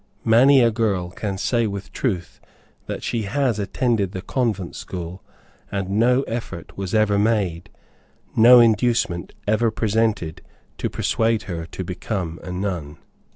[0.25, 2.41] Many a girl can say with truth
[2.87, 5.21] that she has attended the convent school,
[5.71, 7.69] and no effort was ever made
[8.35, 10.41] no inducement ever presented
[10.79, 12.97] to persuade her to become a nun.